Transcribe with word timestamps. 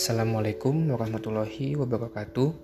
Assalamualaikum 0.00 0.96
warahmatullahi 0.96 1.76
wabarakatuh. 1.76 2.56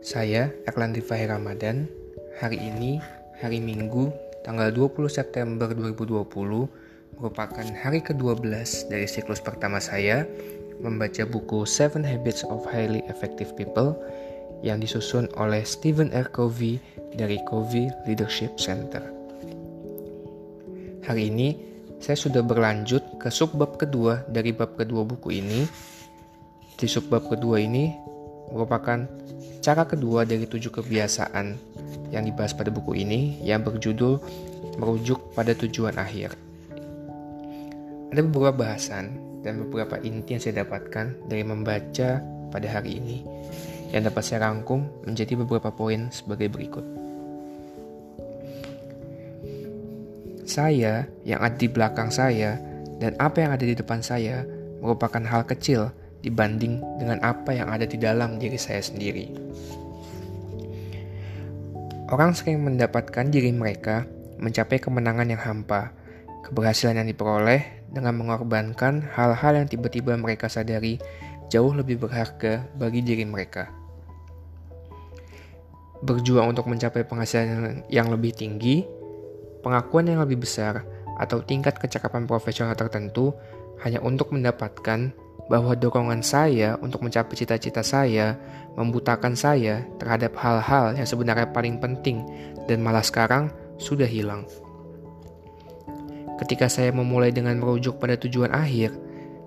Saya 0.00 0.56
Erlandi 0.64 1.04
Fahir 1.04 1.36
Ramadan. 1.36 1.84
Hari 2.40 2.56
ini, 2.56 2.96
hari 3.36 3.60
Minggu, 3.60 4.08
tanggal 4.40 4.72
20 4.72 5.12
September 5.12 5.68
2020, 5.68 6.16
merupakan 7.20 7.66
hari 7.76 8.00
ke-12 8.00 8.48
dari 8.88 9.04
siklus 9.04 9.44
pertama 9.44 9.84
saya 9.84 10.24
membaca 10.80 11.28
buku 11.28 11.68
Seven 11.68 12.00
Habits 12.00 12.40
of 12.48 12.64
Highly 12.64 13.04
Effective 13.12 13.52
People 13.52 14.00
yang 14.64 14.80
disusun 14.80 15.28
oleh 15.36 15.60
Stephen 15.68 16.08
R. 16.16 16.32
Covey 16.32 16.80
dari 17.12 17.36
Covey 17.44 17.92
Leadership 18.08 18.56
Center. 18.56 19.04
Hari 21.04 21.28
ini, 21.28 21.75
saya 22.06 22.14
sudah 22.14 22.38
berlanjut 22.46 23.18
ke 23.18 23.26
subbab 23.34 23.82
kedua 23.82 24.22
dari 24.30 24.54
bab 24.54 24.78
kedua 24.78 25.02
buku 25.02 25.42
ini. 25.42 25.66
Di 26.78 26.86
subbab 26.86 27.26
kedua 27.26 27.58
ini 27.58 27.90
merupakan 28.54 29.10
cara 29.58 29.82
kedua 29.82 30.22
dari 30.22 30.46
tujuh 30.46 30.70
kebiasaan 30.70 31.46
yang 32.14 32.22
dibahas 32.22 32.54
pada 32.54 32.70
buku 32.70 33.02
ini 33.02 33.42
yang 33.42 33.66
berjudul 33.66 34.22
merujuk 34.78 35.34
pada 35.34 35.50
tujuan 35.58 35.98
akhir. 35.98 36.30
Ada 38.14 38.22
beberapa 38.22 38.54
bahasan 38.54 39.18
dan 39.42 39.66
beberapa 39.66 39.98
inti 39.98 40.38
yang 40.38 40.42
saya 40.46 40.62
dapatkan 40.62 41.26
dari 41.26 41.42
membaca 41.42 42.22
pada 42.54 42.68
hari 42.70 43.02
ini 43.02 43.26
yang 43.90 44.06
dapat 44.06 44.22
saya 44.22 44.46
rangkum 44.46 44.86
menjadi 45.02 45.34
beberapa 45.42 45.74
poin 45.74 46.06
sebagai 46.14 46.54
berikut. 46.54 47.05
Saya 50.46 51.10
yang 51.26 51.42
ada 51.42 51.58
di 51.58 51.66
belakang 51.66 52.14
saya 52.14 52.54
dan 53.02 53.18
apa 53.18 53.42
yang 53.42 53.50
ada 53.50 53.66
di 53.66 53.74
depan 53.74 53.98
saya 53.98 54.46
merupakan 54.78 55.18
hal 55.26 55.42
kecil 55.42 55.90
dibanding 56.22 56.78
dengan 57.02 57.18
apa 57.26 57.50
yang 57.50 57.66
ada 57.66 57.82
di 57.82 57.98
dalam 57.98 58.38
diri 58.38 58.54
saya 58.54 58.78
sendiri. 58.78 59.34
Orang 62.06 62.38
sering 62.38 62.62
mendapatkan 62.62 63.26
diri 63.26 63.50
mereka 63.50 64.06
mencapai 64.38 64.78
kemenangan 64.78 65.26
yang 65.26 65.42
hampa, 65.42 65.90
keberhasilan 66.46 67.02
yang 67.02 67.10
diperoleh 67.10 67.90
dengan 67.90 68.14
mengorbankan 68.14 69.02
hal-hal 69.18 69.58
yang 69.58 69.66
tiba-tiba 69.66 70.14
mereka 70.14 70.46
sadari 70.46 71.02
jauh 71.50 71.74
lebih 71.74 71.98
berharga 71.98 72.62
bagi 72.78 73.02
diri 73.02 73.26
mereka. 73.26 73.66
Berjuang 76.06 76.54
untuk 76.54 76.70
mencapai 76.70 77.02
penghasilan 77.02 77.90
yang 77.90 78.06
lebih 78.14 78.30
tinggi 78.30 78.86
pengakuan 79.66 80.06
yang 80.06 80.22
lebih 80.22 80.46
besar, 80.46 80.86
atau 81.18 81.42
tingkat 81.42 81.74
kecakapan 81.82 82.22
profesional 82.30 82.78
tertentu 82.78 83.34
hanya 83.82 83.98
untuk 83.98 84.30
mendapatkan 84.30 85.10
bahwa 85.50 85.74
dorongan 85.74 86.22
saya 86.22 86.78
untuk 86.78 87.02
mencapai 87.02 87.34
cita-cita 87.34 87.82
saya 87.82 88.38
membutakan 88.78 89.34
saya 89.34 89.82
terhadap 89.98 90.38
hal-hal 90.38 90.94
yang 90.94 91.08
sebenarnya 91.08 91.50
paling 91.50 91.82
penting 91.82 92.22
dan 92.70 92.78
malah 92.78 93.02
sekarang 93.02 93.50
sudah 93.74 94.06
hilang. 94.06 94.46
Ketika 96.38 96.70
saya 96.70 96.94
memulai 96.94 97.34
dengan 97.34 97.58
merujuk 97.58 97.98
pada 97.98 98.14
tujuan 98.14 98.52
akhir, 98.54 98.94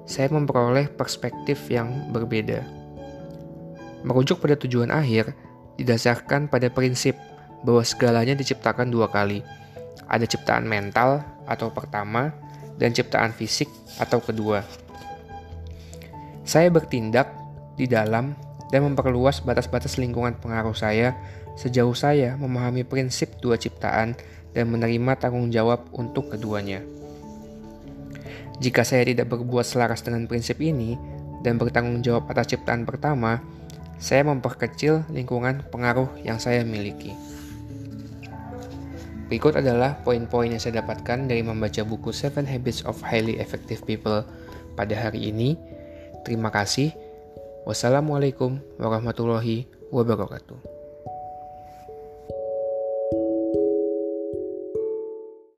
saya 0.10 0.28
memperoleh 0.34 0.90
perspektif 0.90 1.70
yang 1.70 2.12
berbeda. 2.12 2.66
Merujuk 4.02 4.42
pada 4.42 4.58
tujuan 4.58 4.90
akhir 4.90 5.32
didasarkan 5.78 6.50
pada 6.50 6.68
prinsip 6.74 7.14
bahwa 7.62 7.86
segalanya 7.86 8.36
diciptakan 8.36 8.92
dua 8.92 9.08
kali– 9.08 9.46
ada 10.06 10.24
ciptaan 10.24 10.70
mental 10.70 11.26
atau 11.50 11.74
pertama 11.74 12.32
dan 12.80 12.96
ciptaan 12.96 13.36
fisik 13.36 13.68
atau 14.00 14.24
kedua. 14.24 14.64
Saya 16.48 16.72
bertindak 16.72 17.30
di 17.76 17.86
dalam 17.86 18.34
dan 18.70 18.86
memperluas 18.86 19.42
batas-batas 19.42 19.98
lingkungan 19.98 20.38
pengaruh 20.38 20.78
saya 20.78 21.18
sejauh 21.60 21.94
saya 21.98 22.40
memahami 22.40 22.88
prinsip 22.88 23.38
dua 23.44 23.60
ciptaan 23.60 24.16
dan 24.56 24.66
menerima 24.72 25.20
tanggung 25.20 25.52
jawab 25.52 25.90
untuk 25.92 26.32
keduanya. 26.32 26.82
Jika 28.60 28.84
saya 28.84 29.08
tidak 29.08 29.32
berbuat 29.32 29.64
selaras 29.64 30.04
dengan 30.04 30.28
prinsip 30.28 30.60
ini 30.60 31.00
dan 31.44 31.56
bertanggung 31.56 32.04
jawab 32.04 32.28
atas 32.28 32.56
ciptaan 32.56 32.84
pertama, 32.84 33.40
saya 34.00 34.24
memperkecil 34.28 35.08
lingkungan 35.12 35.64
pengaruh 35.72 36.08
yang 36.24 36.40
saya 36.40 36.64
miliki. 36.64 37.16
Berikut 39.30 39.54
adalah 39.62 40.02
poin-poin 40.02 40.50
yang 40.50 40.58
saya 40.58 40.82
dapatkan 40.82 41.30
dari 41.30 41.46
membaca 41.46 41.86
buku 41.86 42.10
Seven 42.10 42.50
Habits 42.50 42.82
of 42.90 42.98
Highly 43.06 43.38
Effective 43.38 43.86
People 43.86 44.26
pada 44.74 44.98
hari 44.98 45.30
ini. 45.30 45.54
Terima 46.26 46.50
kasih. 46.50 46.90
Wassalamualaikum 47.70 48.58
warahmatullahi 48.82 49.70
wabarakatuh. 49.94 50.79